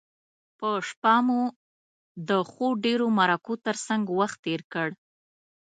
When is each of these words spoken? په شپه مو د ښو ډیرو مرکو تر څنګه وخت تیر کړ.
په 0.59 0.69
شپه 0.87 1.15
مو 1.27 1.41
د 2.29 2.31
ښو 2.49 2.67
ډیرو 2.83 3.07
مرکو 3.19 3.53
تر 3.65 3.75
څنګه 3.87 4.11
وخت 4.19 4.37
تیر 4.45 4.61
کړ. 4.73 4.87